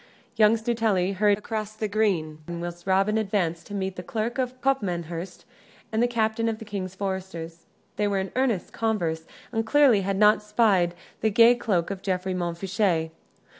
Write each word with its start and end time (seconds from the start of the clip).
Young 0.35 0.57
Stuteley 0.57 1.13
hurried 1.13 1.37
across 1.37 1.73
the 1.75 1.87
green, 1.87 2.39
whilst 2.49 2.87
Robin 2.87 3.19
advanced 3.19 3.67
to 3.67 3.75
meet 3.75 3.97
the 3.97 4.01
Clerk 4.01 4.39
of 4.39 4.59
Copmanhurst 4.59 5.45
and 5.91 6.01
the 6.01 6.07
captain 6.07 6.49
of 6.49 6.57
the 6.57 6.65
King's 6.65 6.95
Foresters. 6.95 7.67
They 7.97 8.07
were 8.07 8.17
in 8.17 8.31
earnest 8.35 8.73
converse, 8.73 9.27
and 9.51 9.63
clearly 9.63 10.01
had 10.01 10.17
not 10.17 10.41
spied 10.41 10.95
the 11.19 11.29
gay 11.29 11.53
cloak 11.53 11.91
of 11.91 12.01
Geoffrey 12.01 12.33
Montfichet. 12.33 13.11